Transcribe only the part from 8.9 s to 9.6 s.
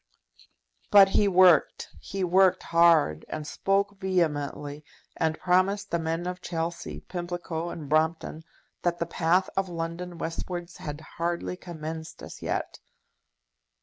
the path